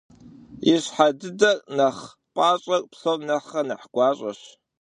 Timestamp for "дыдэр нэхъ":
1.19-2.05